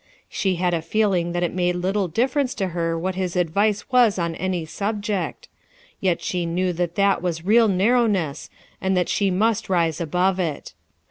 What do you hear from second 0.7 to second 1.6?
a feeling that it